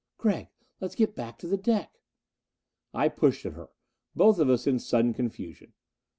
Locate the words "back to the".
1.15-1.57